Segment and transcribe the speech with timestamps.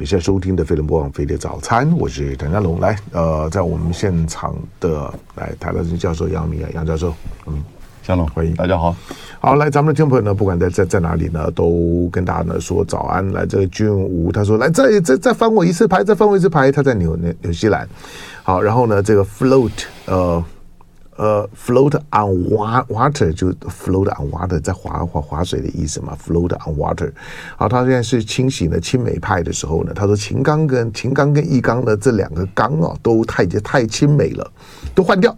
[0.00, 2.80] 你现在收听的飞碟播放飞碟早餐，我是谭家龙。
[2.80, 7.12] 来，呃，在我们现场的来台大教授杨明啊，杨教授，
[7.46, 7.62] 嗯，
[8.02, 8.96] 家龙欢迎，大家好，
[9.40, 13.30] 好，来，咱们的听众朋友呢，不管在在在哪里呢，都跟大家呢说早安。
[13.32, 17.86] 来，这个俊武他说，来再再再翻我一次牌，再翻我一次牌，他在纽纽纽西兰。
[18.42, 19.70] 好，然后呢，这个 float，
[20.06, 20.42] 呃。
[21.20, 22.48] 呃、，float on
[22.88, 27.12] water 就 float on water 在划划划水的意思嘛，float on water。
[27.58, 34.50] 好，他现在是清洗呢亲美派的时候呢，他说秦刚跟秦刚跟易刚的这两个刚啊，都太太亲美了，
[34.94, 35.36] 都换掉。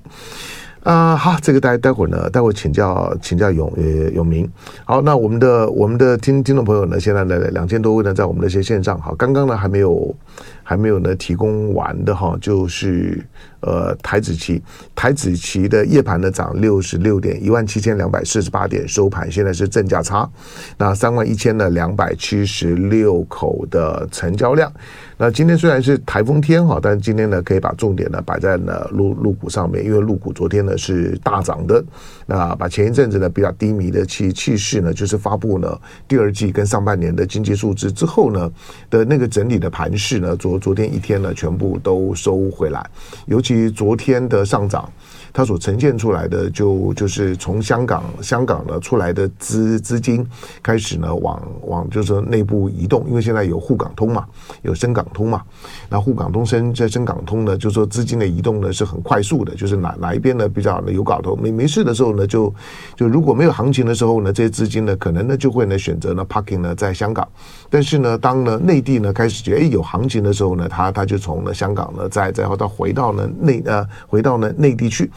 [0.85, 4.49] 啊，好，这个待待会儿呢，待会儿请教请教永呃永明。
[4.85, 10.15] 好，那我们的我们的听听众朋友呢，现在呢两千多位呢在我们的一些线上，好，刚刚呢还没有
[10.63, 13.21] 还没有呢提供完的哈，就是。
[13.63, 14.61] 呃，台指期，
[14.93, 20.29] 台指期的夜盘呢涨六十六点，一万七千两百四十八点收盘，现在是正价差。
[20.77, 24.73] 那三万一千的两百七十六口的成交量。
[25.17, 31.85] 那今天虽然是台风天哈，但是今天呢可以把重点呢摆在了陆陆股上面，因为陆股昨天呢是大涨的。
[32.27, 38.51] 那把前一阵子呢比较低迷的气气势呢，就是发布了第二季跟上半年的经济数字之后呢
[38.91, 42.85] 的那个整体的盘势呢，昨昨天一天呢全部都收回来，
[43.27, 43.52] 尤其。
[43.53, 44.91] 于昨天的上涨，
[45.33, 50.27] 它所呈现出来的就就是从香港香港呢出来的资资金
[50.63, 54.27] 开始呢往往就是说内部移动，因为现在有沪港通嘛，
[54.63, 55.43] 有深港通嘛，
[55.89, 62.55] 那沪港通深在深港通呢，就说资金的移动呢是很快速的，就是哪哪一边呢比较有搞头，没没事的时候呢就
[62.95, 67.27] 就如果没有行情的时候呢，这些资金呢可能呢就会呢选择呢 parking 呢在香港，
[67.71, 75.11] 但是呢当呢内地呢开始觉得哎有行情的时候呢，他他就从呢香港呢再再后到回到呢内呃回到呢内地去。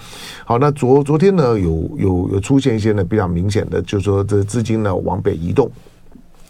[0.45, 5.69] 好，那昨昨天呢，有有有出现一些呢比较明显的，就是说这资金呢往北移动。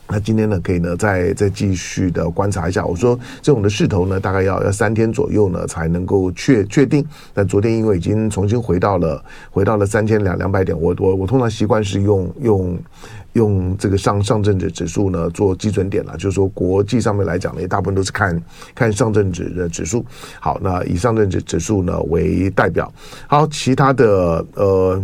[0.07, 2.85] 那今天呢，可以呢再再继续的观察一下。
[2.85, 7.03] 我说这种的势头呢，大概要要三天左右呢才能够确确定。
[7.33, 12.77] 但昨天因为已经重新回到了回到了三千两两百点，我我我通常习惯是用用
[13.33, 16.15] 用这个上上证指指数呢做基准点了。
[16.17, 18.39] 就是说国际上面来讲呢，也大部分都是看
[18.75, 20.05] 看上证指的指数。
[20.39, 22.91] 好，那以上证指指数呢为代表。
[23.27, 25.03] 好，其他的呃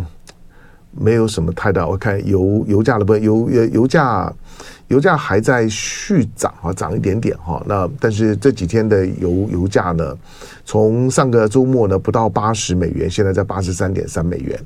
[0.92, 1.86] 没有什么太大。
[1.86, 4.32] 我看油油价的部分，油油油价。
[4.88, 7.62] 油价还在续涨啊，涨一点点哈。
[7.66, 10.14] 那但是这几天的油油价呢，
[10.66, 14.60] 从上个周末呢不到八十美元，现在在八十三点三美元。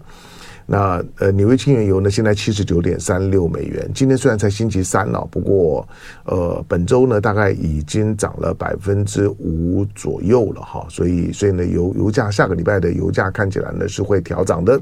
[0.67, 3.89] 那呃，纽约轻原油呢，现在七十九点三六美元。
[3.95, 5.87] 今天虽然才星期三了，不过
[6.25, 10.85] 呃，本周呢大概已经涨了百分之五左右了哈。
[10.91, 14.81] 所以所以呢，油油价下个礼拜的油价看起来呢是会调涨的。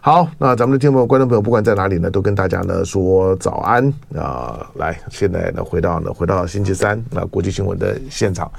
[0.00, 8.50] 好，那咱们的听众朋友、观众朋友，不管在哪里呢，都跟大家呢说早安啊、来，现在呢回到呢回到星期三那国际新闻的现场，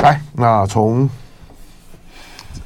[0.00, 1.10] 来，那从。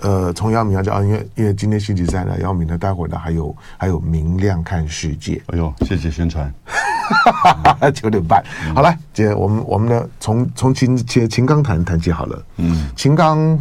[0.00, 5.43] 呃，从姚明讲啊，因为因为今天星期三呢，姚明呢，待会儿呢还有还有明亮看世界。
[5.49, 6.53] 哎呦，谢谢宣传。
[7.94, 12.44] 九点半，嗯、好来，姐，我们我们呢，从从秦秦秦刚谈谈起好了。
[12.59, 13.60] 嗯，秦刚，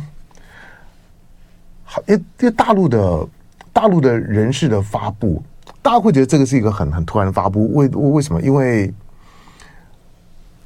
[1.83, 3.27] 好，因为大陆的
[3.71, 5.41] 大陆的人士的发布，
[5.81, 7.73] 大家会觉得这个是一个很很突然的发布。
[7.73, 8.41] 为为什么？
[8.41, 8.93] 因为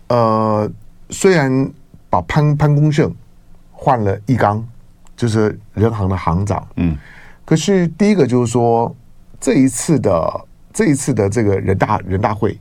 [0.08, 0.70] 呃，
[1.12, 1.72] 虽然
[2.10, 3.14] 把潘潘功胜
[3.72, 4.68] 换了易纲。
[5.22, 6.98] 就是人行的行长，嗯，
[7.46, 8.92] 可是第一个就是说，
[9.40, 12.60] 这一次的这一次的这个人大人大会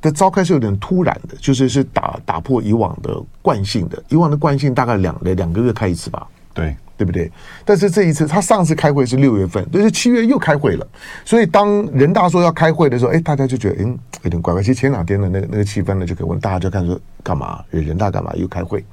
[0.00, 7.30] 的召开是有点突然的，就是是打打破以往的惯性的，以往的惯性大概两两个月开一次吧，对对不对？
[7.64, 10.84] 但是这一次他上次开会是六月份，就是七月又开会了，
[11.24, 14.60] 所以当人大说要开会的时候，哎，大家就觉得嗯有点怪怪。
[14.60, 18.84] 其实前两天的那个那个气氛呢，就可以问大家就看说干嘛人大干嘛又开会。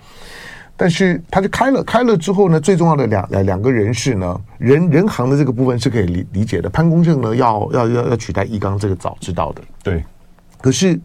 [0.75, 6.69] 但是他就开了，开了之后呢，最重要的两两两个人士呢，人人行的这个部分是可以理理解的。
[6.69, 9.61] 潘公正呢，要要要要取代易纲，这个早知道的。
[9.83, 10.03] 对，
[10.59, 10.99] 可是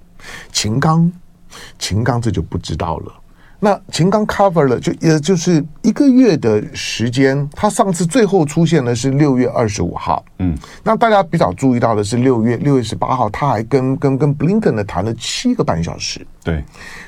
[0.52, 1.12] 秦刚，
[1.78, 3.12] 秦刚这就不知道了。
[3.60, 7.48] 那秦刚 cover 了，就也就是一个月的时间。
[7.52, 10.24] 他上次最后出现的是六月二十五号。
[10.38, 16.26] 嗯，那大家比较注意到的是六月六月十八号，他还跟跟跟布林肯呢谈了七个半小时。
[16.42, 16.64] 对，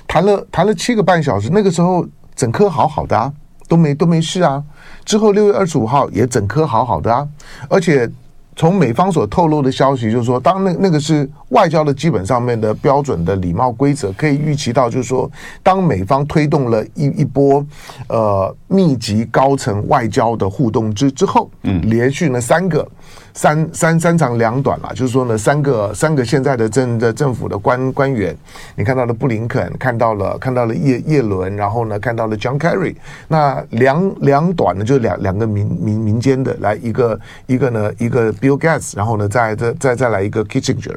[0.07, 2.07] 谈了谈了七个半小时，那个时候。
[2.41, 3.31] 整颗好好的啊，
[3.69, 4.65] 都没都没事啊。
[5.05, 7.29] 之后六月二十五号也整颗好好的啊，
[7.69, 8.11] 而且
[8.57, 15.31] 从美方所透露的消息就是说，当那那个是外交的基本上面的标准的礼貌规则，可以预期到就是说，
[15.63, 17.63] 当美方推动了一一波
[18.09, 22.87] 呃密集高层外交的互动之之后，嗯，连续呢三个
[23.33, 28.37] 三三三长两短啦，就是说呢，三个三个现在的政的政府的官官员，
[28.75, 32.97] 你看到了布林肯，看到了看到了叶叶伦，然后呢看到了 John Kerry，
[33.29, 40.97] 那两两短呢就是两两个民民民间的，来一个一个呢一个 Bill Gates，然后呢再再再再来一个 Kissinger，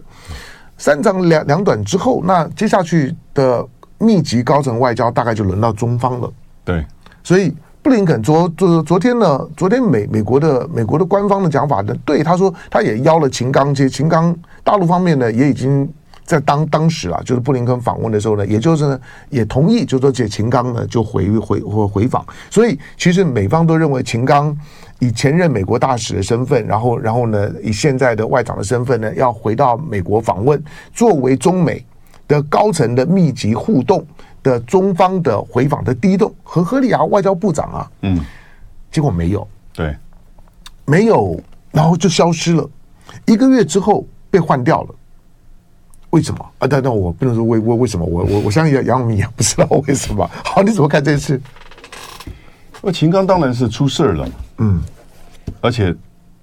[0.77, 3.65] 三长两两短之后，那接下去的
[3.99, 6.31] 密集高层外交大概就轮到中方了，
[6.65, 6.85] 对，
[7.23, 7.53] 所以。
[7.83, 9.45] 布林肯昨昨昨天呢？
[9.57, 11.93] 昨天美美国的美国的官方的讲法呢？
[12.05, 14.33] 对，他说他也邀了秦刚，其实秦刚
[14.63, 15.87] 大陆方面呢也已经
[16.23, 18.97] 在当当时啊，就是布林肯访问的时候呢，也就是呢
[19.29, 22.25] 也同意，就说这秦刚呢就回回回回访。
[22.49, 24.57] 所以其实美方都认为秦刚
[24.99, 30.63] 以前任美国大使的身份，然后然后呢以现在的外长的身份呢，要回到美国访问，
[30.93, 31.85] 作为中美
[32.29, 34.07] 的高层的密集互动。
[34.43, 38.19] 的中方的回访的第一动很合理啊，外交部长啊，嗯，
[38.91, 39.95] 结果没有，对，
[40.85, 41.41] 没有，
[41.71, 42.69] 然后就消失了，
[43.25, 44.89] 一个月之后被换掉了，
[46.09, 46.45] 为什么？
[46.59, 46.67] 啊？
[46.67, 50.29] 但但我不能说为为为什么，我我我相信杨杨永明也不知道 为什么。
[50.43, 51.41] 好，你怎么看这次？
[52.81, 54.81] 那秦刚当然是出事了，嗯，
[55.61, 55.95] 而且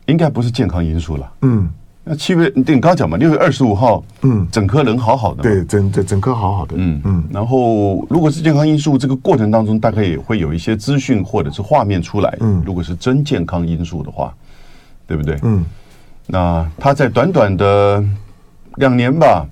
[0.07, 1.71] 应该不是健康因素了，嗯。
[2.11, 7.25] 那七月，你刚刚讲嘛，六月二十五号，嗯，整颗人好好的，对，整整整颗好好的，嗯嗯。
[7.31, 12.37] 然后，如果是健康因素，这个过程当中大概也会有一些资讯或者是画面出来。
[12.41, 14.35] 嗯，如果是真健康因素的话，
[15.07, 15.39] 对不对？
[15.45, 15.65] 嗯。
[16.27, 18.03] 那他在短短的
[18.75, 19.47] 两年吧，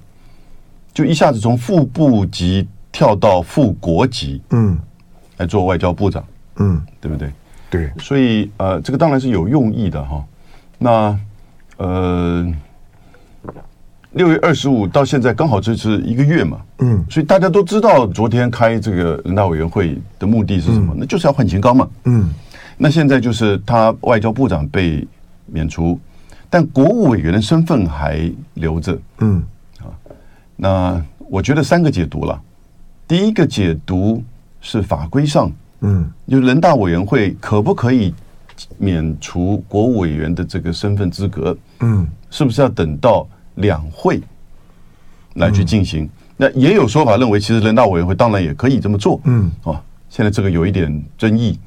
[0.92, 4.76] 就一下子从副部级跳到副国级，嗯，
[5.36, 6.24] 来做外交部长，
[6.56, 7.30] 嗯，对不对？
[7.70, 7.88] 对。
[8.00, 10.24] 所以，呃，这个当然是有用意的哈。
[10.76, 11.16] 那。
[11.78, 12.46] 呃，
[14.12, 20.92] 六月二十五到现在刚好这是一个月嘛，嗯，所以大家都知道昨天开这个人大委员会的目的是什么？
[20.94, 22.28] 嗯、那就是要换秦刚嘛，嗯，
[22.76, 25.06] 那现在就是他外交部长被
[25.46, 25.98] 免除，
[26.50, 29.40] 但国务委员的身份还留着，嗯，
[29.78, 29.86] 啊，
[30.56, 32.40] 那我觉得三个解读了，
[33.06, 34.20] 第一个解读
[34.60, 35.48] 是法规上，
[35.82, 38.12] 嗯，就人大委员会可不可以？
[38.76, 43.26] 免除国务委员的这个身份资格，嗯，是不是要等到
[43.56, 44.20] 两会
[45.34, 46.08] 来去进行？
[46.36, 51.58] 那也有说法认为，其实人大委员会当然也可以这么做，嗯，哦，现在这个有一点争议，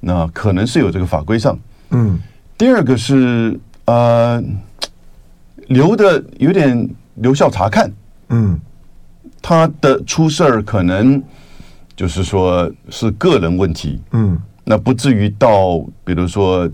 [0.00, 1.58] 那可能是有这个法规上，
[1.90, 2.18] 嗯。
[2.58, 4.42] 第二个是呃，
[5.68, 7.90] 留的有点留校察看，
[8.28, 8.60] 嗯，
[9.40, 11.22] 他的出事儿可能
[11.96, 14.38] 就是说是个人问题，嗯。
[14.70, 16.70] 那不至于到，比如说，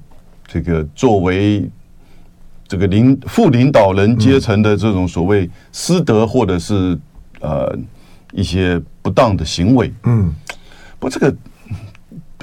[0.46, 1.66] 这个作为
[2.69, 6.98] 这个领副领导人阶层的这种所谓私德，或者是
[7.40, 7.75] 呃
[8.32, 10.31] 一些不当的行为，嗯，
[10.98, 11.34] 不，这个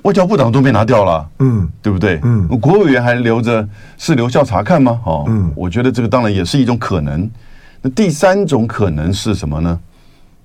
[0.01, 2.19] 外交部长都被拿掉了，嗯，对不对？
[2.23, 3.69] 嗯，国务委员还留着，
[3.99, 4.99] 是留校察看吗？
[5.05, 7.29] 哦，嗯，我觉得这个当然也是一种可能。
[7.83, 9.79] 那第三种可能是什么呢？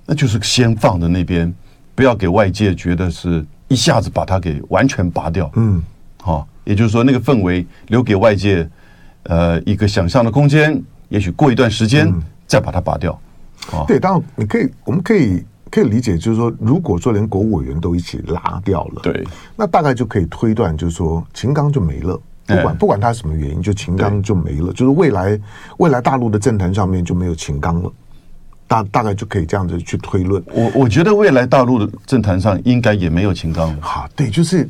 [0.05, 1.51] 那就是先放在那边，
[1.95, 3.43] 不要给外界觉得是。
[3.69, 5.81] 一下子把它给完全拔掉，嗯，
[6.21, 8.67] 好，也就是说那个氛围留给外界，
[9.23, 12.11] 呃，一个想象的空间，也许过一段时间
[12.45, 13.13] 再把它拔掉，
[13.71, 19.23] 啊，对，当然你可以，我们可以可以理解，就是说，如果说连国务委员都一起拉掉了，对，
[19.55, 25.39] 那大概就可以推断，就是说秦刚就没了，不管不管他什么原因，就秦刚就没了，就是未来
[25.77, 27.91] 未来大陆的政坛上面就没有秦刚了。
[28.69, 30.41] 大大概就可以这样子去推论。
[30.53, 33.75] 我我觉得未来大陆的政坛上应该也没有秦刚。
[33.81, 34.69] 好，对，就是，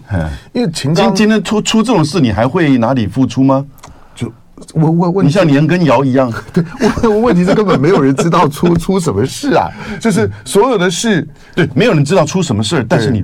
[0.53, 3.65] 因为秦刚今今天出出这种事，你还会哪里付出吗？
[4.15, 4.31] 就
[4.73, 6.63] 我我问你，像年羹尧一样， 对，
[7.03, 13.21] 问问题是根本没有人知道出 出什么事啊，就是所有的事，对，没有人知道出什么事，但是你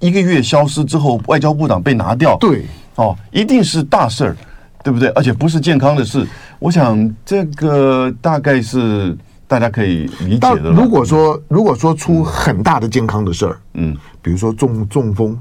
[0.00, 2.66] 一个月消失之后，外交部长被拿掉，对，
[2.96, 4.36] 哦，一定是大事儿，
[4.82, 5.08] 对不对？
[5.10, 6.26] 而且不是健康的事。
[6.58, 9.16] 我想这个大概是。
[9.48, 10.70] 大家可以理解的。
[10.70, 15.38] 如果说如果说出很大的健康的事儿，嗯，比如说中中风，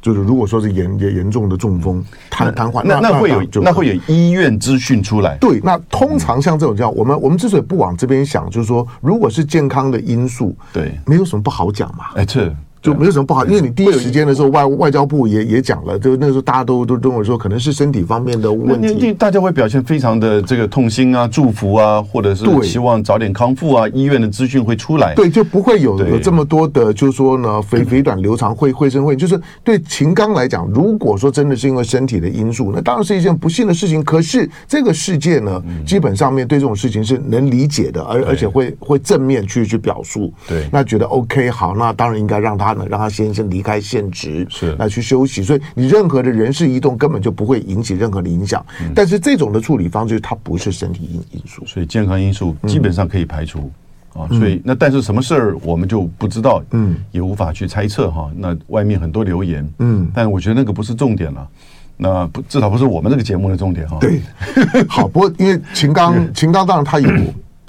[0.00, 5.36] 就是如果说是严严严重的中风瘫瘫痪，那那会有那会有医院资讯出来。
[5.38, 12.06] 对，那通常像这种叫，我们我们之所以不往这边想，就是说，如果是健康的因素，对，没有什么不好讲嘛。
[12.16, 12.54] 哎，这。
[12.84, 34.04] 就没有什么不好，因为你第一时间的时候，外外交部也也讲了，就那个时候大家都都跟我说可能是身体方面的问题，大家会表现非常的这个痛心啊、祝福啊，或者是希望早点康复啊，医院的资讯会出来，对，就不会有有这么多的，就是说呢，肥肥短流长会会生会，就是对秦刚来讲，如果说真的是因为身体的因素，那当然是一件不幸的事情。
[34.04, 42.73] 可是这个世界呢，基本上面对这种事情是能理解的，而而且会会正面去去表述，对，那觉得 OK 好，那当然应该让他。
[42.74, 45.42] 呢，让他先生离开现职，是来去休息。
[45.42, 48.64] 所以你任何的人事移动根本就不会引起任何的影响。
[48.80, 53.60] 嗯、但是这种的处理方式，它不是身体因因素，所以健康因素基本上可以排除。
[53.60, 53.72] 嗯
[54.14, 58.30] 啊，所以那但是什么事儿我们就不知道，嗯，也无法去猜测哈。
[58.36, 61.48] 那外面很多留言，嗯，但我觉得那个不是重点了，
[61.96, 63.98] 那不至少不是我们这个节目的重点哈。
[64.00, 64.20] 对，
[64.86, 67.10] 好，不过因为秦刚， 秦刚当然他有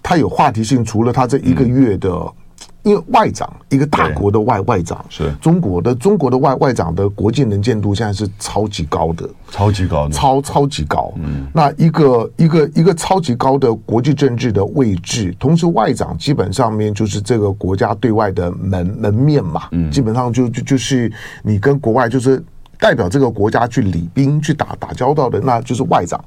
[0.04, 2.32] 他有话题性，除了他这一个月的。
[2.86, 11.12] 因为外长一个大国的外外长是中国的中国的外外长的国际能见度现在是超级高的，超级高的，超超级高。
[11.18, 21.12] 嗯，那一个一个一个超级高的国际政治的位置，同时外长基本上面就是这个国家对外的门门面嘛，嗯，基本上就就就是
[21.42, 22.44] 你跟国外就是。
[22.80, 26.24] 代表这个国家去礼兵去打打交道的，那就是外长。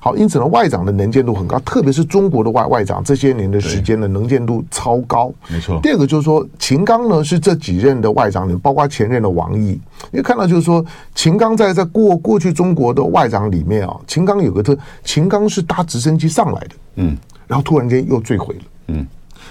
[0.00, 5.32] 好，因此呢，外长的能见度很高，特别是中国的外外长，这些年的时间的能见度超高。
[5.48, 5.78] 没错。
[5.82, 9.70] 第二个就是说，秦刚呢是这几任的外长里，包括前任的王毅，
[10.10, 17.16] 因为看到就是说，秦刚在在过过去中国的外长里面啊，秦刚有个特，秦刚是搭直升机上来的，嗯，
[17.46, 19.06] 然后突然间又坠毁了，嗯，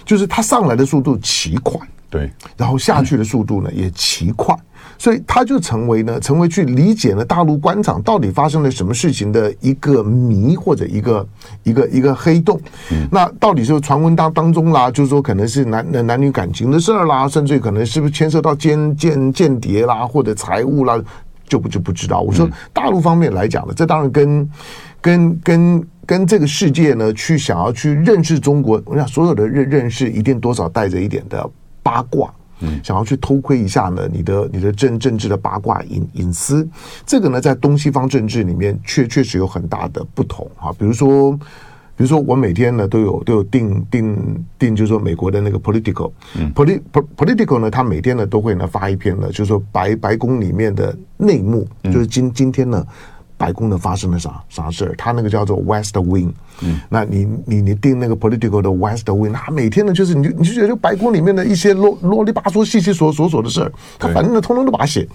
[0.05, 1.79] 就是他上来的速度奇快，
[2.09, 4.55] 对，然后下去的速度呢、嗯、也奇快。
[5.01, 11.27] 所以他就成为呢，成为去理解呢大陆官场到底发生了什么事情的一个谜或者一个
[11.63, 12.61] 一个一个黑洞。
[12.91, 21.01] 嗯、那到底是传闻当当中啦，就是说可能是男男女感情的事儿啦，甚至可能是不是牵涉到间间间谍啦或者财务啦，
[21.47, 22.21] 就不就不知道。
[22.21, 24.47] 我说大陆方面来讲呢，这当然跟
[25.01, 31.49] 跟跟跟这个世界呢去想要去认识中国，我想所有的认认识一定多少带着一点的
[31.81, 32.31] 八卦。
[32.83, 36.67] 想要去偷窥一下呢，你的你的政政治的八卦隐隐私，
[37.05, 40.71] 这个呢，在东西方政治里面确确实有很大的不同啊。
[40.77, 41.31] 比如说，
[41.95, 46.81] 比如说我每天呢都有都有定定定，就是说美国的那个 Political，Polit
[47.17, 52.85] Political 呢，他每天呢都会呢发一篇呢，就是说白白宫里面的内幕，就是今今天呢。
[53.37, 54.93] 白宫呢发生了啥啥事儿？
[54.95, 65.07] 他那个叫做 West Wing，嗯，那你你你订那个 Political 的 West Wing，他每天呢就是你就你就觉得就白宫里面的一些啰啰里吧嗦、细细琐琐的事儿，他反正呢通通都把它写。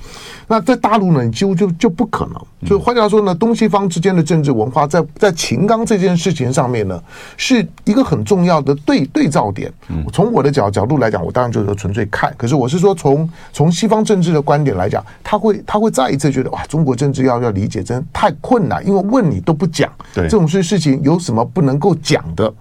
[0.48, 2.68] 那在大陆呢，你几乎就就不可能。
[2.68, 7.00] 就换句话说呢，东西方之间的政治文化在在秦刚这件事情上面呢，
[7.36, 9.72] 是一个很重要的对对照点。
[10.12, 12.32] 从我的角角度来讲，我当然就是纯粹看。
[12.36, 18.04] 可是我是说从从西方政治的观点来讲，他会他会再一次觉得哇，中国政治要要理解真。
[18.12, 22.52] 太困难，因为问你都不讲，对这种事事情有什么么不能够讲的？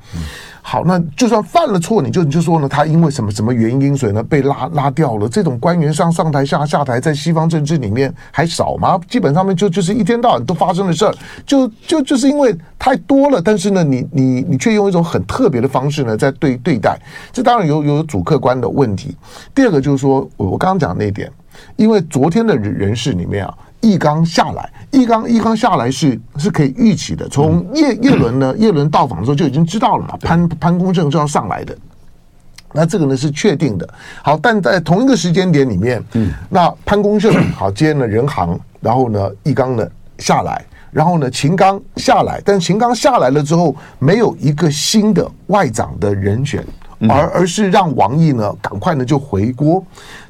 [0.67, 5.29] 好，那就算犯了错，你就你就说呢，他因为什么什么原因，所以呢被拉拉掉了。
[5.29, 8.99] 这种官员上上台下下台，在西方政治里面还少吗？
[9.07, 11.13] 基本上面就就是一天到晚都发生的事儿，
[11.45, 13.39] 就就就是因为太多了。
[13.39, 16.99] 但是呢，你你你却用一种很特别的方式呢在对对待，
[17.31, 19.15] 这当然有有主客观的问题。
[19.53, 21.31] 第二个就是说我我刚刚讲那一点，
[21.75, 23.55] 因为昨天的人人事里面啊。
[23.85, 27.29] 易纲下来，易纲易纲下来是是可以预期的。
[27.29, 31.77] 从叶叶伦呢，叶伦到访的时候就已经知道了嘛，潘潘功胜是要上来的。
[32.73, 33.87] 那这个呢是确定的。
[34.23, 39.87] 好，但在同一个时间点里面，嗯，那潘功胜好接了人行，然后呢，易纲呢
[40.17, 46.65] 下来，然后呢，秦刚下来，但秦刚下来了之后，没有一个新的外长的人选。
[47.09, 49.85] 而而是让王毅呢赶快呢就回锅，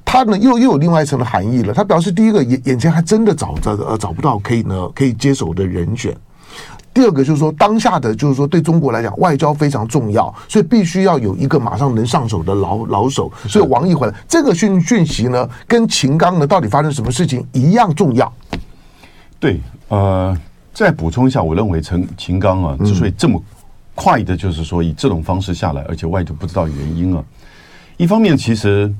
[0.06, 1.74] 他呢又又有另外一层的含义了。
[1.74, 6.16] 他表示，第一个眼眼前还真的找着呃找不到可以呢可以接手的人选。
[6.94, 13.30] 第二个就是说，当下的就是说对中国来讲，外交非常重要，所以必须要有一个马上能上手的老老手。
[13.50, 18.32] 所以王毅回来，这个讯讯息呢，跟秦刚呢到底发生什么事情一样重要。
[19.40, 19.60] 对，
[19.90, 20.38] 呃，
[20.74, 23.42] 再补充一下，我认为陈秦刚啊之所以这么。
[23.98, 27.24] 快的，就是说以这种方式下来，而且外界不知道原因啊。
[27.96, 28.94] 一方面，其实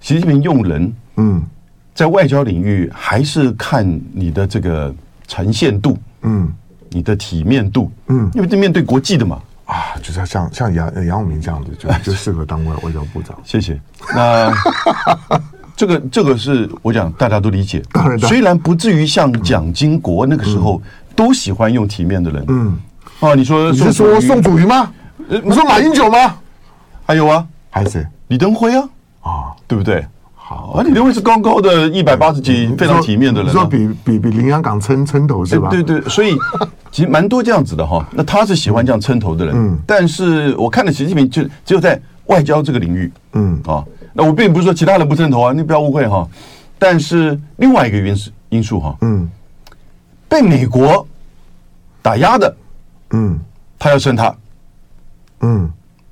[0.00, 1.42] 习近平用人，嗯，
[1.94, 4.92] 在外交领域还是看你的这个
[5.28, 6.50] 呈现度，嗯，
[6.88, 13.36] 你的体面度，嗯，因为这面对国际的嘛，啊，就是像像杨杨永明这样子，就就适合当外外交部长。
[13.44, 13.78] 谢谢。
[14.14, 14.52] 那
[15.76, 17.82] 这个这个是我讲大家都理解，
[18.20, 20.80] 虽然不至于像蒋经国那个时候
[21.14, 22.78] 都喜欢用体面的人，嗯。
[23.20, 24.90] 哦，你说你是说宋祖瑜吗？
[25.28, 26.36] 你说马英九吗？
[27.04, 28.88] 还有啊，还是李登辉啊？
[29.22, 30.04] 啊，对不对？
[30.34, 33.48] 好啊，李登辉是高高的一百八十几，非常体面的人。
[33.48, 35.68] 你说比比比林洋港撑撑头是吧？
[35.70, 36.36] 对对，所以
[36.90, 38.04] 其实蛮多这样子的哈。
[38.10, 39.78] 那他是喜欢这样撑头的人，嗯。
[39.86, 43.84] 但是我看了习近平就只有在外交这个领域，嗯啊。
[44.12, 46.26] 那我并不是说其他人不撑头啊，你不要误会哈。
[46.80, 49.30] 但是另外一个因素因素哈，嗯，
[50.28, 51.06] 被美国
[52.02, 52.56] 打压的。
[53.10, 53.38] 嗯，
[53.78, 54.34] 他要升他。
[55.42, 55.70] 嗯，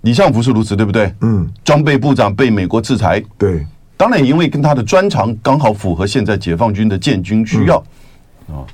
[0.08, 1.12] 李尚福是如此，对不对？
[1.20, 7.76] 嗯，装备部长被美国制裁，对，当然也因为跟他的专长刚好符合现在解放军的建军需要。
[8.46, 8.64] 啊。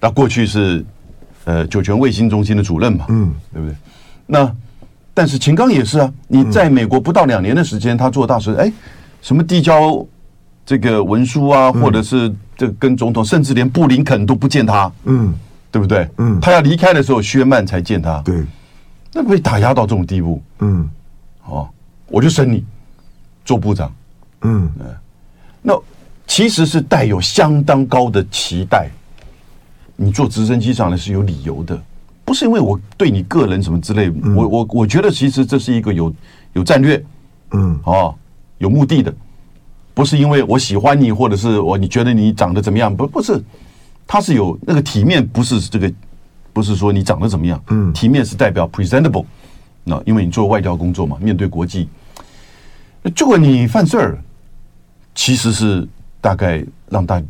[0.00, 0.84] 那过去是
[1.44, 3.76] 呃酒泉卫星中心的主任嘛，嗯，对不对？
[4.26, 4.52] 那
[5.14, 8.72] 但是秦刚也是啊，你在美国不到两年的时间，他做大使，哎，
[9.22, 10.04] 什么递交
[10.66, 15.32] 这个文书啊，或者是这跟总统，甚至连布林肯都不见他，嗯，
[15.70, 16.08] 对不对？
[16.18, 18.42] 嗯，他要离开的时候，薛曼才见他，对，
[19.14, 20.90] 那被打压到这种地步，嗯，
[21.46, 21.68] 哦，
[22.08, 22.64] 我就升你
[23.44, 23.94] 做部长。
[24.42, 24.68] 嗯，
[25.62, 25.72] 那
[26.26, 28.90] 其实是带有相当高的期待。
[29.96, 31.80] 你坐直升机上来是有理由的，
[32.24, 34.10] 不是因为我对你个人什么之类。
[34.34, 36.12] 我我我觉得其实这是一个有
[36.54, 37.00] 有战略，
[37.52, 38.12] 嗯，哦，
[38.58, 39.14] 有目的的，
[39.94, 42.94] 不是因为我喜欢你，或者是我你觉得你长得怎么样？
[42.94, 43.40] 不不是，
[44.04, 45.90] 他是有那个体面，不是这个，
[46.54, 49.26] 不是说你长得怎么样，嗯，体面是代表 presentable。
[49.84, 51.86] 那因为你做外交工作嘛，面对国际，
[53.14, 54.18] 结果你犯事儿。
[55.16, 55.86] 其实是
[56.20, 57.22] 大概让大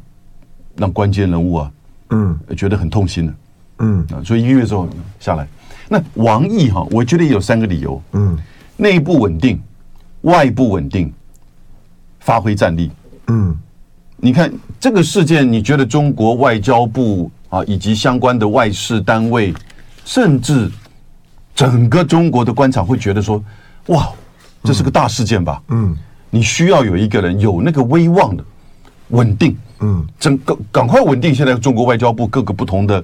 [0.75, 1.71] 让关键人物啊，
[2.09, 3.35] 嗯，觉得很痛心的，
[3.81, 4.07] 嗯。
[4.11, 4.89] 啊，所以一个月之后
[5.21, 5.47] 下来，
[5.91, 8.39] 那王毅哈，我觉得也有三个理由，嗯，
[8.79, 9.61] 内部稳定，
[10.23, 11.13] 外部稳定，
[12.21, 12.91] 发挥战力，
[13.27, 13.55] 嗯，
[14.17, 14.51] 你看
[14.81, 19.55] 这个事件，你觉得中国外交部啊，以及相关的外事单位，
[20.05, 20.69] 甚至
[21.55, 23.43] 整个中国的官场会觉得说，
[23.87, 24.09] 哇，
[24.65, 25.93] 这是个大事件吧，嗯。
[25.93, 25.99] 嗯
[26.35, 28.45] 你需要有一个人有那个威望的
[29.11, 31.33] 稳定，嗯，整个赶快稳定。
[31.33, 33.01] 现在中国外交部各个不同的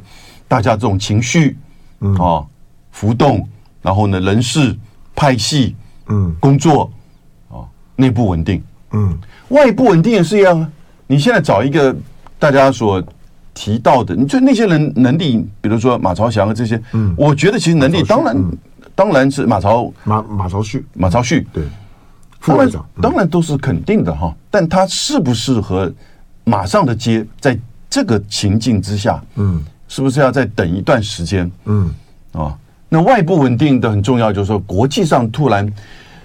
[0.49, 1.57] 大家这种情绪，
[2.00, 2.45] 嗯啊
[2.90, 3.49] 浮动，
[3.83, 4.76] 然后呢人事
[5.14, 5.76] 派系，
[6.09, 6.90] 嗯工作
[7.49, 7.62] 啊
[7.95, 9.16] 内部稳定，嗯
[9.50, 10.69] 外部稳定也是一样啊。
[11.07, 11.95] 你现在找一个
[12.37, 13.00] 大家所
[13.54, 18.37] 提到的，你就那些人能力，比如说马朝祥啊这些，嗯，我觉得其实能力当然
[18.95, 20.85] 当然是马朝马马朝旭。
[20.95, 21.47] 马朝旭。
[21.52, 21.64] 对。
[22.42, 25.92] 副会长当然都是肯定的哈，但他适不适合
[26.42, 27.54] 马上的接，在
[27.90, 31.50] 这个情境之下，嗯，是不是要再等一段时间？
[31.66, 31.92] 嗯，
[32.33, 32.57] 啊，
[32.88, 35.71] 那外部稳定的很重要，就是说国际上突然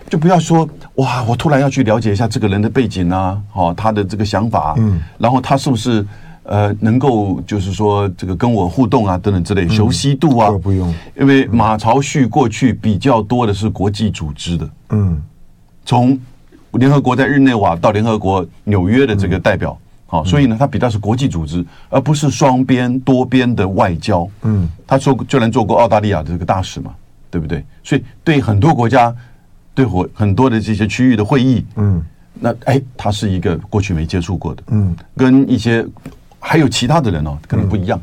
[0.09, 0.65] 就不要说
[0.95, 6.07] 哇，我突然要去了解一下这个人的背景啊，哦，他的这个想法，嗯，然后他是不是
[6.45, 15.21] 呃能够就是说这个跟我互动啊等等之类，熟悉度啊，不用，因为马朝旭过去比较多的是国际组织的，嗯。
[15.87, 16.19] 从
[16.71, 19.77] 联合国在日内瓦到联合国纽约的这个代表，
[20.07, 24.27] 好，所以呢，他比较是国际组织，而不是双边多边的外交。
[24.41, 26.91] 嗯，他做就能做过澳大利亚的这个大使嘛，
[27.29, 27.63] 对不对？
[27.83, 29.15] 所以对很多国家，
[29.75, 32.03] 对很很多的这些区域的会议，嗯，
[32.33, 35.85] 那哎，他是一个过去没接触过的，嗯，跟一些
[36.47, 37.99] 还有其他的人哦，可能不一样。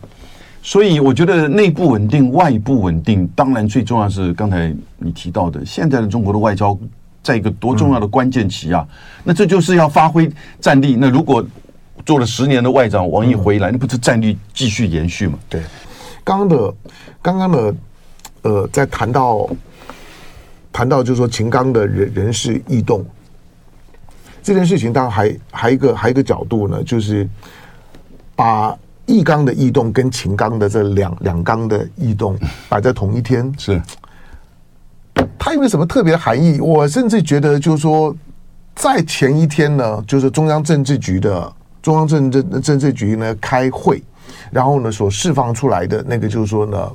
[0.63, 6.77] 所以我觉得内部稳定、外部稳定，当然最重要是刚才你提到的，现在的中国的外交。
[7.25, 8.85] 在一个多重要的关键期啊，
[9.23, 10.29] 那这就是要发挥
[10.59, 10.97] 战力。
[10.99, 11.47] 那如果
[12.05, 15.39] 做了十年的外长，王毅回来，那不是战力继续延续吗？
[15.49, 15.63] 对，
[16.25, 16.75] 刚刚的
[17.23, 17.75] 刚刚的
[18.43, 19.49] 呃，在谈到
[20.73, 23.07] 谈到就是说秦刚的人人事异动
[24.43, 27.29] 这件事情，当然还还一个还一个角度呢，就是
[28.43, 28.77] 把
[29.07, 32.37] 易纲的异动跟秦刚的这两两纲的异动
[32.69, 33.81] 摆在同一天是。
[35.39, 36.59] 它有没有什么特别的含义？
[36.61, 38.13] 我甚至觉得，就是说，
[38.75, 44.03] 在前一天呢，就是中央政治局的中央政治政治局呢开会，
[44.51, 46.91] 然后呢所释放出来的那个，就是说呢，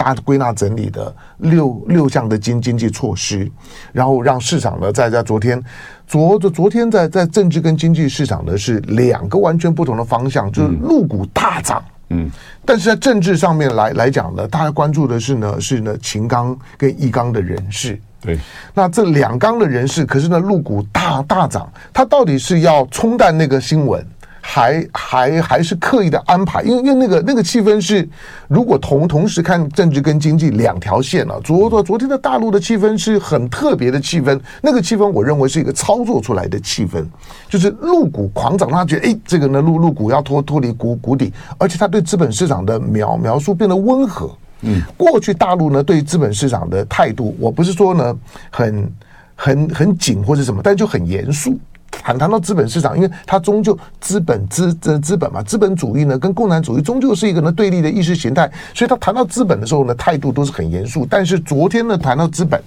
[0.00, 3.46] 大家归纳整理的六六项的经经济措施，
[3.92, 5.62] 然后让市场呢在在昨天
[6.06, 11.84] 昨昨天在在政治跟经济市场呢是两个完全不同的方向，就是陆股大涨。
[12.08, 12.30] 嗯，
[12.64, 18.00] 但是在政治上面来来讲呢，大家关注的是呢是呢秦刚跟易刚的人事。
[18.22, 18.38] 对，
[18.72, 24.02] 那这两刚的人事，可是呢陆股大大涨，他到底是要冲淡那个新闻？
[24.40, 28.08] 还还还是刻意的安排，因为因为那个那个气氛是，
[28.48, 37.04] 如果同同时看政治跟经济两条线啊，昨昨昨天的大陆的气氛是很特别的气氛，那个气氛我认为是一个操作出来的气氛，
[37.48, 44.30] 就是陆股狂涨，他觉得哎，这个呢陆陆股要脱脱离谷谷底，而且他对资本市场的描描述变得温和。
[44.62, 48.18] 嗯，过去大陆呢对资本市场的态度，我不是说呢
[48.50, 48.92] 很
[49.34, 51.58] 很很紧或者什么，但就很严肃。
[51.90, 61.06] 谈谈到资本市场，因为它终究资本资资资本嘛，资本主义呢跟共产主义终究是一个呢对立的意识形态，所以他谈到资本的时候呢，态度都是很严肃。
[61.08, 62.62] 但是昨天呢，谈到资本，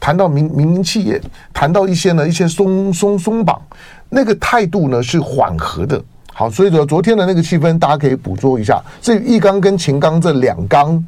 [0.00, 1.20] 谈到民民营企业，
[1.52, 3.60] 谈到一些呢一些松松松绑，
[4.08, 6.02] 那个态度呢是缓和的。
[6.32, 8.82] 好，所以说昨天的那个气氛，大家可以捕捉一下。
[9.00, 11.06] 至于易纲跟秦刚这两纲，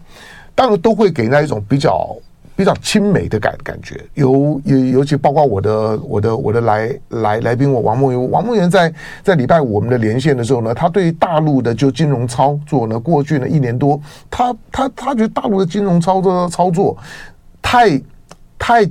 [0.55, 2.15] 当然都会给人家一种比较
[2.57, 8.93] 比较亲美的感感觉，尤尤尤其包括我的我的我的来来来宾我王梦圆，王梦圆在
[9.23, 16.97] 在礼拜五我们的连线的时候呢，他对大陆的就金融操作呢，过去呢一年多，他他他觉得大陆的金融操作操作
[17.61, 18.01] 太
[18.59, 18.91] 太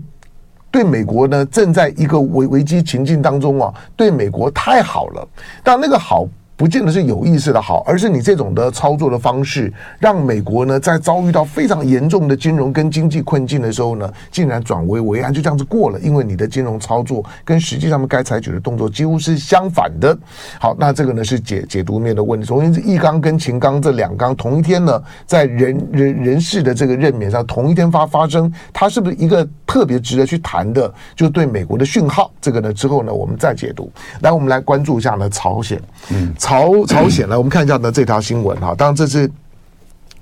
[0.70, 5.28] 对美国呢正在一个危危机情境当中啊，对美国太好了，
[5.64, 6.28] 但那个好。
[6.58, 16.00] 不见得是有意识的好，而是你这种的操作的方式，让美国呢在遭遇到非常严重的金融跟经济困境的时候呢，竟然转危为安，就这样子过了。
[16.00, 20.18] 因为你的金融操作跟实际上面该采取的动作几乎是相反的。
[20.58, 22.46] 好，那这个呢是解解读面的问题。
[22.46, 30.94] 首先是易纲跟秦刚这两纲同一天呢，在人人人事的这个任免上同一天发发生，它是不是一个特别值得去谈的？
[31.18, 33.92] 就对美国的讯号，这个呢之后呢我们再解读。
[34.22, 35.78] 来，我们来关注一下呢朝鲜，
[36.12, 36.34] 嗯。
[36.46, 39.30] 朝朝鲜呢，我们看一下呢这条新闻哈，当然这是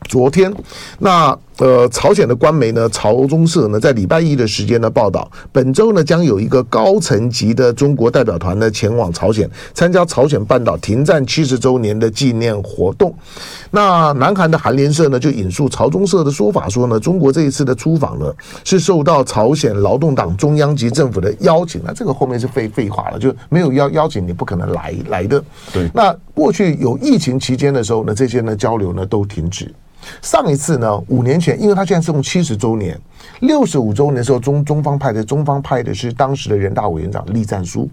[0.08, 0.54] 昨天
[1.00, 1.38] 那。
[1.58, 13.13] 呃，朝鲜的官媒呢，朝中社呢，在礼拜一的时间呢报道，本周呢将有一个高层级的中国代表团呢前往朝鲜，参加朝鲜半岛停战七十周年的纪念活动。
[13.70, 21.82] 那南韩的韩联社呢就引述朝中社的说法说呢，中国这一次的出访呢是受到朝鲜劳动党中央级政府的邀请。
[21.86, 25.44] 那这个后面是废废话了，就没有邀邀请你不可能来来的。
[25.72, 29.72] 对，那过去有疫情期间的时候呢，这些呢交流呢都停止。
[30.22, 32.97] 上一次呢，五年前，因为他现在是用七十周年、
[33.41, 37.89] 六十五周年的时候，中中方派的中方派的是当时的人大委员长栗战书。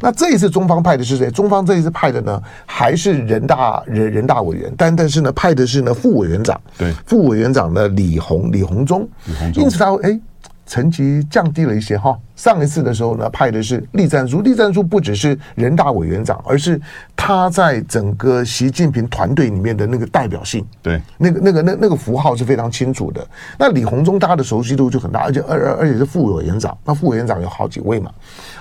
[0.00, 1.30] 那这一次中方派的是谁？
[1.30, 10.20] 中方这一次派的呢，还是人大人人大委员，但但是呢，派的是呢副委员长，对，副委员长呢李鸿李鸿忠，李红忠，因此他会哎。
[10.66, 12.18] 层级降低了一些哈。
[12.36, 14.40] 上一次的时候呢，派的是栗战书。
[14.40, 16.80] 栗战书不只是人大委员长，而是
[17.14, 20.66] 他在整个习近平团队里面的那个代表性。
[20.82, 23.26] 对，那个那个那那个符号是非常清楚的。
[23.58, 26.76] 那李鸿忠大家的熟悉度就很大，而且而而而且是副委员长。
[26.84, 28.10] 那副委员长有好几位嘛。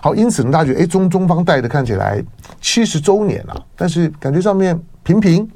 [0.02, 2.24] 好，因此呢，大家觉得哎，中中方带的看起来
[2.60, 5.50] 七十周年了，但是感觉上面平平。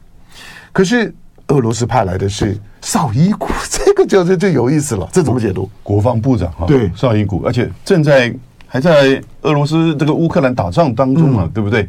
[0.72, 1.14] 可是。
[1.48, 5.08] 俄罗斯派来的是绍伊古， 这个就就就有意思了。
[5.12, 5.70] 这怎么解读？
[5.84, 8.34] 国防部长哈，对，绍伊古，而且正在
[8.68, 11.88] 还在俄罗斯这个乌克兰打仗当中啊，嗯、对不对？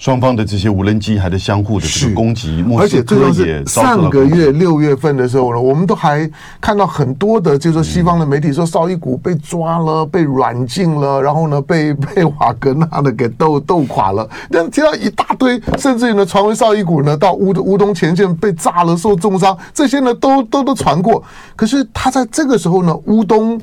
[0.00, 21.22] 双方的这些无人机还在相互的这个攻击，而且最重要是上个月六月份的时候呢，我们都还看到很多的，就是说西方的媒体说绍伊古被抓了，被软禁了，然后呢被 被瓦格纳的给斗斗垮了，但是提到一大堆，甚至于呢传闻绍伊古呢到乌乌东前线被炸了，受重伤，这些呢都都都传过。
[21.54, 23.60] 可是他在这个时候呢，乌东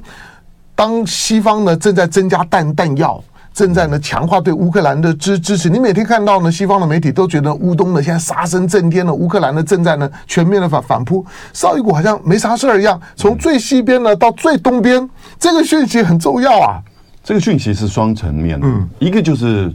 [0.75, 3.23] 当西方呢正在增加弹弹药。
[3.57, 5.67] 正在呢强化对乌克兰的支支持。
[5.67, 11.25] 你每天看到呢，西方的媒体都觉得乌东呢现在杀声震天了，乌克兰呢正在呢全面的反反扑。
[11.53, 16.79] 绍伊古好像没啥事儿一样，从最西边呢到最东边，这个讯息很重要啊。
[17.23, 18.67] 这个讯息是双层面的，
[18.99, 19.73] 一个就是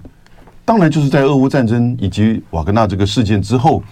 [0.64, 3.82] 当然就是在俄乌战争以及瓦格纳这个事件之后，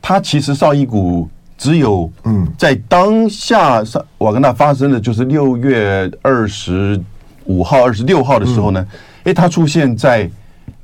[0.00, 7.00] 他其实绍伊古只有嗯在当下上瓦格纳发生的就是六月二十
[7.46, 8.86] 五号、二十六号的时候呢。
[9.24, 10.30] 哎，他出现在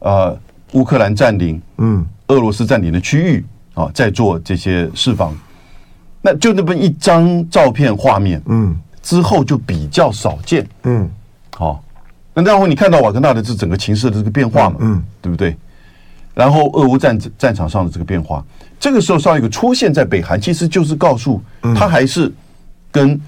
[0.01, 0.39] 呃
[0.73, 2.07] 乌克兰占领、嗯。
[2.29, 3.45] 俄罗斯占领的区域
[3.75, 5.33] 啊，在做这些释放，
[6.21, 11.09] 那就那么一张照片画面，嗯，之后就比较少见，嗯，
[11.55, 11.85] 好，
[12.35, 15.57] 那然后你看到瓦格纳的这整个情势的这个变化嘛，嗯，对不对？
[16.35, 18.45] 然后俄乌战战场上的这个变化，
[18.81, 21.41] 这个时候上一个出现在北韩，其实就是告诉
[21.77, 22.35] 他还是
[22.91, 23.21] 跟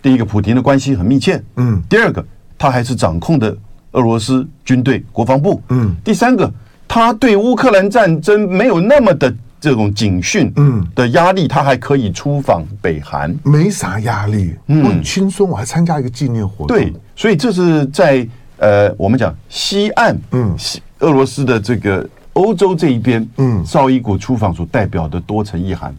[0.00, 2.24] 第一个普京的关系很密切，嗯，第二个
[2.56, 3.56] 他还是掌控的。
[3.94, 6.52] 俄罗斯军队国防部，嗯，第三个，
[6.86, 18.26] 他对乌克兰战争没有那么的这种警讯，嗯，的压力，他还可以出访北韩，没啥压力，嗯，很轻松，我还参加一个纪念活动，对，所以这是在
[18.58, 25.94] 呃，我们讲西岸，嗯，西俄罗斯的这个欧洲这一边，嗯，绍伊古出访所代表的多层意涵。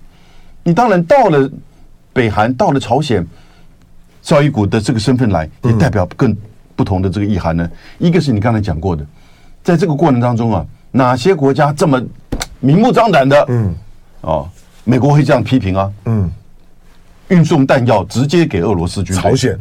[0.64, 1.50] 你当然到了
[2.12, 3.26] 北韩，到了朝鲜，
[4.22, 6.36] 绍伊古的这个身份来，也代表更。
[6.76, 9.06] 不同的这个意涵呢，一个是你刚才讲过的，
[9.64, 12.02] 在这个过程当中啊，哪些国家这么
[12.60, 13.74] 明目张胆的，嗯，
[14.22, 14.50] 哦，
[14.84, 16.30] 美国会这样批评啊，嗯，
[17.30, 19.58] 运送弹药直接给俄罗斯军队，朝鲜。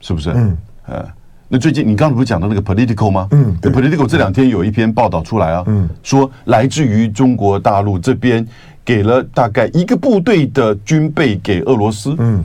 [0.00, 0.30] 是不是？
[0.34, 1.06] 嗯，呃，
[1.48, 3.28] 那最近你刚才不是讲到那个 Political 吗？
[3.30, 8.46] 嗯，Political 这两天有一篇报道出来啊，嗯，说来自于中国大陆这边
[8.84, 12.44] 给了大概一个部队的军备给俄罗斯，嗯。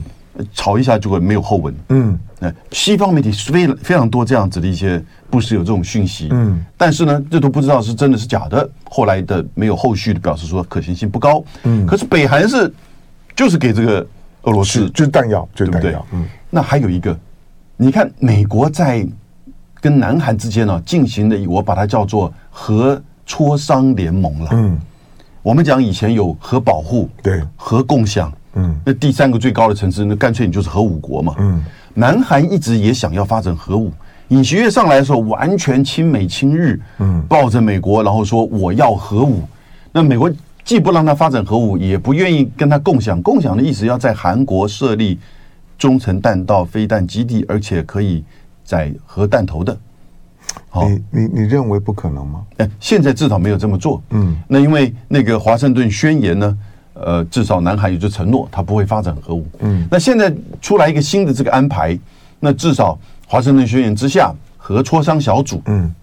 [0.54, 1.74] 吵一下就会没有后文。
[1.90, 2.18] 嗯，
[2.72, 6.28] 西方媒体非非常多这样子的一些不时有这种讯息。
[6.30, 8.68] 嗯，但是呢，这都不知道是真的是假的。
[8.84, 11.42] 后来的没有后续的表示说可行性不高。
[11.64, 12.72] 嗯，可是北韩是
[13.36, 14.06] 就是给这个
[14.42, 16.06] 俄罗斯就是弹药，就是弹药。
[16.12, 17.18] 嗯，那还有一个，
[17.76, 19.06] 你看美国在
[19.80, 24.50] 跟南韩之间呢、啊、进行的，我把它叫做核磋商联盟了。
[24.52, 24.78] 嗯，
[25.42, 31.34] 我们讲以前有核保护，对，核共享，嗯，那第三个最高的层次，那干脆你就是核武国嘛。
[31.38, 33.92] 嗯，南韩一直也想要发展核武。
[34.28, 39.42] 尹锡悦上来的时候，完全亲美亲日，嗯，抱着美国，然后说我要核武。
[39.90, 40.30] 那美国
[40.64, 43.20] 既不让他发展核武，也不愿意跟他共享。
[43.20, 45.18] 共享的意思要在韩国设立
[45.76, 48.22] 中程弹道飞弹基地，而且可以
[48.64, 49.76] 载核弹头的。
[50.68, 52.44] 好，你你你认为不可能吗？
[52.58, 54.00] 哎，现在至少没有这么做。
[54.10, 56.56] 嗯，那因为那个华盛顿宣言呢，
[57.04, 59.46] 呃，至少南韩有就承诺他不会发展核武。
[59.60, 61.98] 嗯，那现在出来一个新的这个安排，
[62.38, 62.98] 那至少。
[63.32, 65.94] 华盛顿宣言之下，核磋商小组，嗯，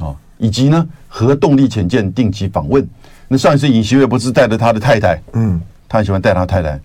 [0.00, 2.84] 啊，以及呢，核动力潜舰定期访问。
[3.28, 6.80] 那上一次尹锡悦不是带着他的太太，嗯，他很喜欢带他太太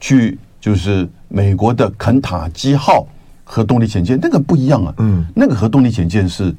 [0.00, 3.06] 去，就是美国的肯塔基号
[3.44, 6.50] 核动力潜舰，那个不一样啊，嗯，那个核动力潜舰是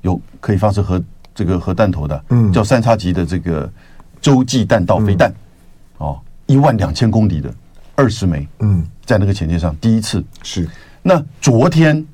[0.00, 1.00] 有可以发射核
[1.32, 3.70] 这个核弹头的，嗯，叫三叉戟的这个
[4.20, 5.32] 洲际弹道飞弹，
[6.02, 7.52] 哦，一万两千公里的
[7.94, 10.68] 二十枚，嗯，在那个潜舰上第一次是。
[11.02, 12.04] 那昨天。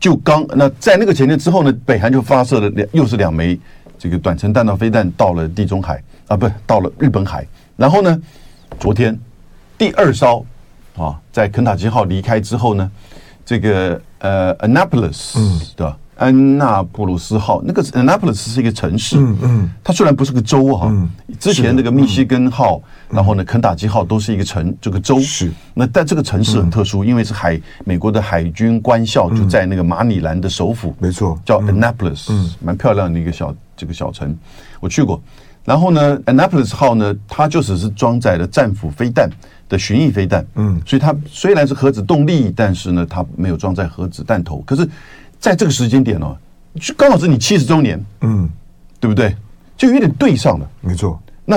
[0.00, 3.58] 就刚那在那个前天之后呢，北韩就发射了两又是两枚
[3.98, 7.44] 这个短程弹道飞弹到了地中海啊，不到了日本海。
[7.76, 8.16] 然后呢，
[8.78, 9.18] 昨天
[9.76, 10.46] 第二艘
[10.96, 12.88] 啊，在肯塔基号离开之后呢，
[13.44, 15.98] 这个呃，Annapolis，嗯，对吧？
[16.18, 20.92] 安纳布鲁斯号，那个 Annapolis 是一个城市，嗯嗯，它虽然不是个州哈，
[21.38, 25.20] 之前那个密西根号，然后呢，肯塔基号都是一个城，这个州。
[25.20, 25.50] 是。
[25.74, 34.36] 那但这个城市很特殊，因为是海美国的海军官校就在那个马里兰的首府，没错，叫 Annapolis，嗯，蛮漂亮的一个小这个小城，
[34.80, 35.22] 我去过。
[35.64, 39.30] 然后呢，Annapolis 号呢，它就只是装载了战斧飞弹
[39.68, 44.88] 的巡弋飞弹，嗯，所以它虽然是核子动力，但是呢，它没有装载核子弹头，可是。
[45.38, 46.36] 在这个时间点哦，
[46.80, 48.48] 就刚好是你七十周年，嗯，
[49.00, 49.34] 对不对？
[49.76, 51.20] 就有点对上了，没错。
[51.44, 51.56] 那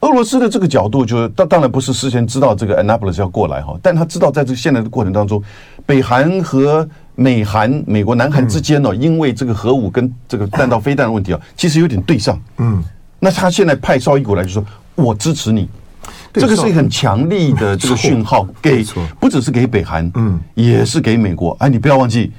[0.00, 5.42] 俄罗斯的这个角度，就是当当然不是事先知道这个 Annapolis 要过来哈，但他知道在这个现在的过程当中，
[5.86, 12.84] 北韩和美韩、美国、南韩之间哦，因为这个核武跟这个弹道飞弹的问题啊，其实有点对上，嗯。
[13.18, 14.62] 那他现在派绍伊古来就说，
[14.94, 15.66] 我支持你，
[16.34, 18.84] 这个是一个很强力的这个讯号，给
[19.18, 21.56] 不只是给北韩，嗯，也是给美国。
[21.60, 22.30] 哎，你不要忘记。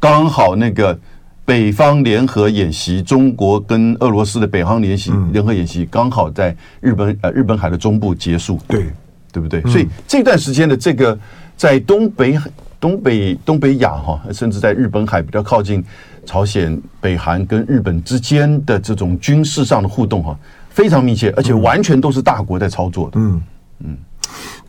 [0.00, 0.96] 刚好那个
[1.44, 8.86] 北方联合演习，中国跟俄罗斯的北方联习联合演习，刚好在日本呃日本海的中部结束，对
[9.32, 9.60] 对不对？
[9.62, 11.18] 所以这段时间的这个
[11.56, 12.38] 在东北
[12.78, 15.84] 东北东北亚哈，甚至在日本海比较靠近
[16.24, 20.38] 朝鲜、北韩跟日本之间的这种军事上的互动哈，
[20.70, 23.18] 非常密切，而且完全都是大国在操作的。
[23.18, 23.42] 嗯
[23.80, 23.96] 嗯，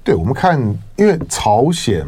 [0.04, 0.60] 对，我们看，
[0.96, 2.04] 因为朝鲜。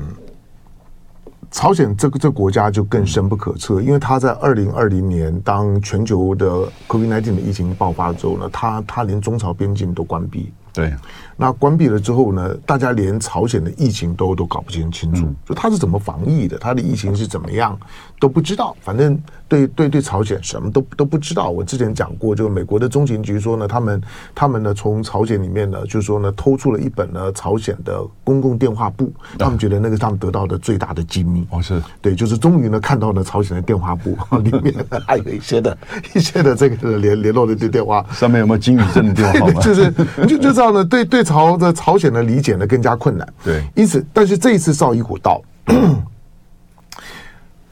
[1.51, 6.47] 朝鲜这个这个国家就更深不可测，因为他在二零二零年当全球的
[6.87, 10.51] COVID-19 的疫情爆发之后呢，他他连中朝边境都关闭。
[10.73, 10.93] 对，
[11.35, 17.77] 那关闭了之后呢，大家连朝鲜的疫情都都搞不清清楚，就他是怎么防疫的，他的疫情是怎么样
[18.19, 18.73] 都不知道。
[18.81, 21.49] 反正对对对，朝鲜什么都都不知道。
[21.49, 24.01] 我之前讲过，就美国的中情局说呢，他们
[24.33, 31.45] 他们呢从朝鲜里面呢，就是说呢偷出了一本呢朝鲜的公共电话簿，他们觉得那个是他们得到的最大的机密。
[31.49, 34.73] 哦，是对，就是终于呢看到了朝鲜的电话簿里面
[35.05, 35.77] 还有一些的
[36.15, 39.61] 一些的这个联联络的电电话，上面有没有金宇镇的电话号码？
[39.61, 39.91] 就是
[40.25, 40.60] 就就是。
[40.61, 43.27] 这样呢，对对朝的朝鲜的理解呢更加困难。
[43.43, 45.41] 对，因此，但是这一次绍伊古到，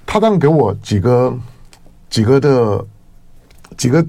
[0.08, 1.32] 他当然给我几个
[2.10, 2.84] 几个的
[3.78, 4.04] 几个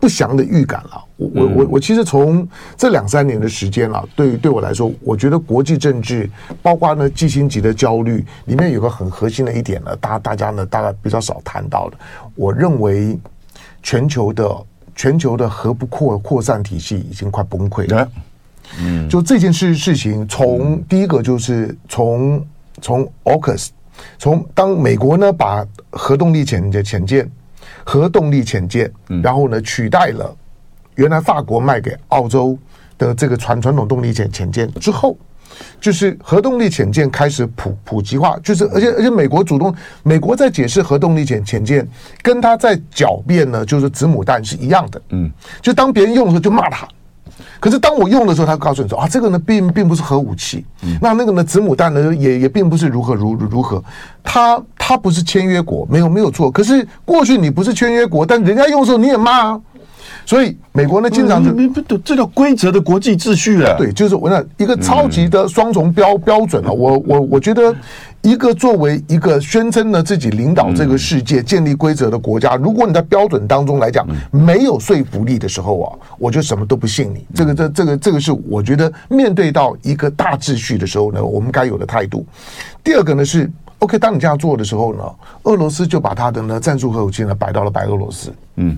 [0.00, 1.04] 不祥的预感了。
[1.14, 2.44] 我我我我其实从
[2.76, 6.28] 这两三年的时间啊，对对我来说，我觉得国际政治
[6.60, 11.96] 包括呢季辛级的焦虑里面有个很核心的一点呢，大大家呢大概比较少谈到的。
[12.34, 13.16] 我认为
[13.84, 14.66] 全球的。
[14.96, 18.10] 全球的核不扩扩散体系已经快崩溃了。
[18.80, 22.44] 嗯，就这件事事情，从第一个就是从
[22.82, 23.68] 从 AUKUS，
[24.18, 27.30] 从当美国呢把核动力潜潜潜舰、
[27.84, 28.90] 核动力潜舰，
[29.22, 30.34] 然后呢取代了
[30.96, 32.58] 原来法国卖给澳洲
[32.98, 35.16] 的这个传传统动力潜潜舰之后。
[35.80, 41.86] 就是核动力潜舰开始普普及化，就是而且而且美国主动，美国在解释核动力潜潜舰，
[42.22, 45.00] 跟他在狡辩呢，就是子母弹是一样的。
[45.10, 46.86] 嗯，就当别人用的时候就骂他，
[47.60, 50.64] 可是当我用的时候，他告诉你说啊，这个呢并并不是核武器。
[50.82, 53.82] 嗯，那那个呢子母弹呢也也并不是如何如如何，
[54.22, 56.50] 他他不是签约国，没有没有错。
[56.50, 59.60] 可是过去你不是签约国，但人家用的时候你也骂啊。
[60.26, 63.76] 所以美国呢，经常就不不，这叫规则的国际秩序啊。
[63.78, 66.70] 对，就是我那一个超级的双重标标准啊。
[66.72, 67.72] 我我我觉得，
[68.22, 77.24] 一个作为一个宣称呢自己领导这个世界、建立规则的国家，如果你在标准当中来讲没有说服力的时候啊，我就什么都不信你。
[77.32, 82.26] 这个这这个这个是我觉得面对到一个大秩序的时候呢，我们该有的态度。
[82.82, 85.02] 第二个呢是，OK，当你这样做的时候呢，
[85.44, 88.76] 俄罗斯就把他的呢战术核武器呢摆到了白俄罗斯，嗯。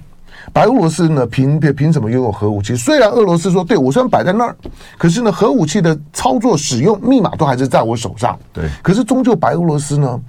[0.53, 2.75] 白俄罗斯呢，凭凭凭什么拥有核武器？
[2.75, 4.57] 虽然俄罗斯说，对，我虽然摆在那儿，
[4.97, 8.39] 可是呢，核武器的操作使用密码都还是在我手上。
[8.53, 10.21] 对，可是终究白俄罗斯呢，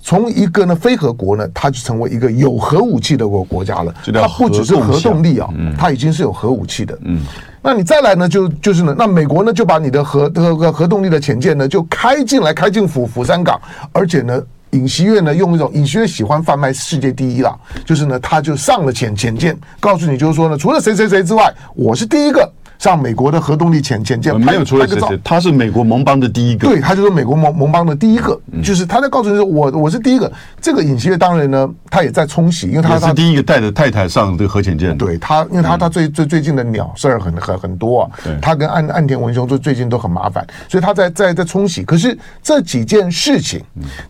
[0.00, 3.94] 从一个呢非核国呢，它就成为一个有核武器的国国家了。
[4.12, 6.98] 它不只是核动力啊，它已经是有核武器的。
[7.02, 7.20] 嗯，
[7.62, 13.60] 那你再来呢，就就是呢，那美国呢就把你的核核核动力的潜舰呢就开进来，开进釜釜山港，
[13.92, 14.42] 而且呢。
[14.74, 17.56] 尹锡悦呢，用一种尹锡悦喜欢贩卖世界第一啦，
[17.86, 22.52] 就是呢，他就上了潜潜舰，告诉你就是说呢，除了谁谁谁之外，我是第一个。
[22.78, 26.68] 上美国的核动力潜潜舰，没有出来谁谁，他是美国盟邦的第一个。
[26.68, 30.30] 对，他就是美国盟盟邦的第一个，就是他在告诉你说，我我是第一个。
[30.60, 34.96] 这个尹锡悦当然呢，他也在冲洗，因为他是第一个带着太太上这个核潜舰。
[34.96, 38.10] 对他，因为他他最最最近的鸟事儿很很很多啊。
[38.40, 41.82] 他跟岸岸田文雄最最近都很麻烦，所以他在在在冲洗。
[41.84, 43.62] 可是这几件事情，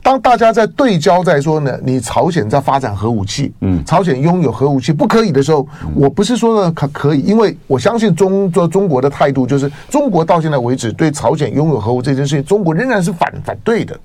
[0.02, 9.46] 当大家在对焦在说呢，你朝鲜在发展核武器，嗯，朝鲜拥有核武器不可以的时候，我不是说呢可可以，因为我相信中做中国的态度。
[9.46, 13.98] 就是中国到现在为止对朝鲜拥有核武这件事情，中国仍然是反反对的。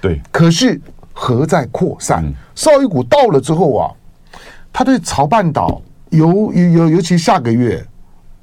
[0.00, 0.80] 对，可是
[1.12, 3.92] 核在扩散，绍伊古到了之后啊，
[4.72, 7.84] 他对朝半岛尤尤尤其下个月，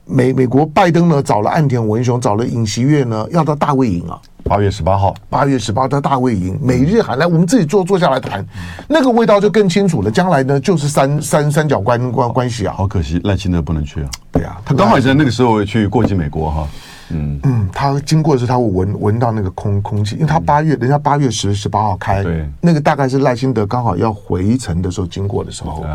[0.05, 4.21] 美美国拜登呢找了岸田文雄，找了尹锡悦呢，要到大卫营啊。
[4.43, 8.45] 八月十八号，八月十八的大卫营，美日韩来，我们自己坐坐下来谈，
[8.87, 10.11] 那个味道就更清楚了。
[10.11, 12.73] 将来呢，就是三三三角关关关系啊。
[12.77, 14.09] 好可惜，赖清德不能去啊。
[14.31, 16.67] 对啊，他刚好也在那个时候去过境美国哈。
[17.09, 17.39] 嗯。
[17.43, 25.85] 嗯，他经过的时候，他会闻闻到那个空空气，因为他八月，人家八月十十八号开，对，那个大概是赖清德刚好要回程的时候经过的时候，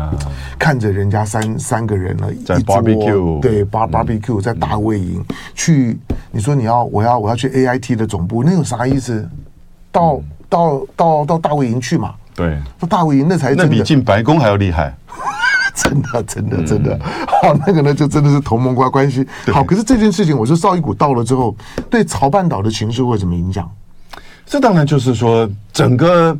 [0.57, 5.23] 看着人家三三个人呢，在 barbecue，对，bar barbecue 在大卫营
[5.55, 5.97] 去，
[6.31, 9.27] 你说你要我要我要去 AIT 的总部，那有啥意思？
[9.91, 12.13] 到到到到大卫营去嘛？
[12.35, 14.95] 对，到大卫营那才那比进白宫还要厉害。
[15.81, 19.25] 真的，真的，真的，嗯、好，那个呢，就真的是同盟关关系。
[19.47, 21.55] 好，可是这件事情，我说绍伊古到了之后，
[21.89, 23.69] 对朝半岛的情势会什么影响？
[24.45, 26.37] 这当然就是说，整个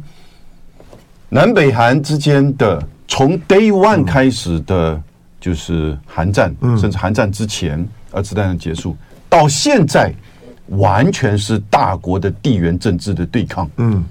[1.30, 5.02] 南北韩之间的从 Day One 开始的，
[5.40, 8.98] 就是韩战，嗯、甚至韩战之前二次大战结束
[9.30, 10.14] 到现在，
[10.68, 13.70] 完全是大国的地缘政治的对抗。
[13.78, 14.04] 嗯，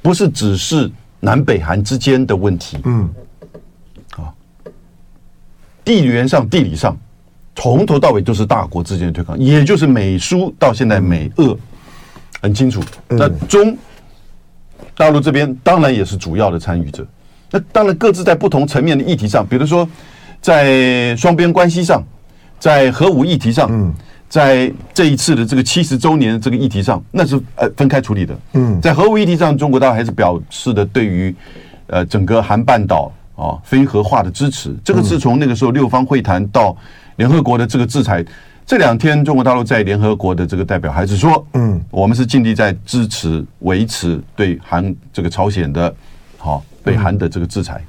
[0.00, 2.78] 不是只是南北韩之间的问题。
[2.84, 3.08] 嗯。
[5.84, 6.96] 地缘上、地理上，
[7.56, 11.56] 从头到尾都是大国之间的对抗，也就是美苏到现在美俄
[12.40, 12.80] 很清楚。
[13.08, 13.76] 那中
[14.96, 17.06] 大陆这边当然也是主要的参与者。
[17.50, 19.88] 那当然各自在不同层面的议题上，比如说
[20.40, 22.02] 在双边关系上，
[22.58, 23.94] 在核武议题上，
[24.28, 28.38] 在这一次的这个七十周年的这个议题上，那是呃分开处理的。
[28.52, 31.34] 嗯，在核武议题上，中国大陆还是表示的对于
[31.88, 33.12] 呃整个韩半岛。
[33.40, 36.76] 啊，非核化的支持，这个是从那个时候六方会谈到
[37.16, 38.22] 联合国的这个制裁。
[38.66, 45.92] 这两天，中国大陆在联合国的这个代表还是说，嗯，我们是尽力在支持维持对韩这个朝鲜的，
[46.36, 47.82] 好对韩的这个制裁，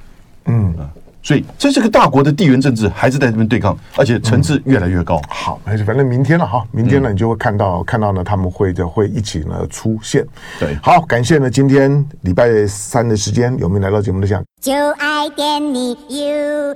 [0.45, 0.89] 嗯啊。
[1.23, 5.17] 所以这是个大国的地缘政治，还是在这边对抗，而且层次越来越高。
[5.17, 10.25] 嗯、好，还是反正明天了哈，明天呢，你就会看到、嗯、看到呢，他们会的会一起呢出现。
[10.59, 14.43] 对，好，感谢呢，今天礼拜三的时间，有没有来到节目的讲？
[14.59, 16.75] 就爱点你 UFO